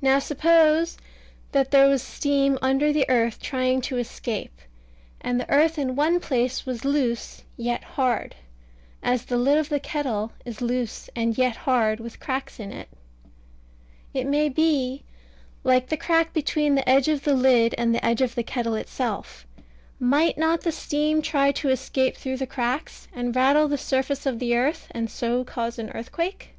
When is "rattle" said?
23.36-23.68